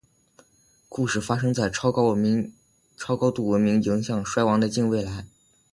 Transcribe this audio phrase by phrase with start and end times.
[0.89, 2.01] 故事发生在超高
[3.31, 5.27] 度文明迎向衰亡的近未来。